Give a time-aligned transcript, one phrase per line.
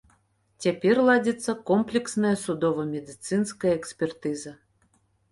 [0.65, 4.55] Цяпер ладзіцца комплексная судова-медыцынская экспертыза.